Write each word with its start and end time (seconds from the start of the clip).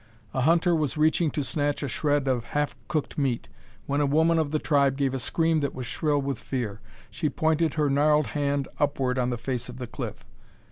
A 0.33 0.41
hunter 0.41 0.73
was 0.73 0.97
reaching 0.97 1.29
to 1.29 1.43
snatch 1.43 1.83
a 1.83 1.87
shred 1.87 2.27
of 2.27 2.43
half 2.57 2.75
cooked 2.87 3.19
meat 3.19 3.49
when 3.85 4.01
a 4.01 4.07
woman 4.07 4.39
of 4.39 4.49
the 4.49 4.57
tribe 4.57 4.97
gave 4.97 5.13
a 5.13 5.19
scream 5.19 5.59
that 5.59 5.75
was 5.75 5.85
shrill 5.85 6.19
with 6.19 6.39
fear. 6.39 6.81
She 7.11 7.29
pointed 7.29 7.75
her 7.75 7.87
gnarled 7.87 8.25
hand 8.33 8.67
upward 8.79 9.19
on 9.19 9.29
the 9.29 9.37
face 9.37 9.69
of 9.69 9.77
the 9.77 9.85
cliff. 9.85 10.25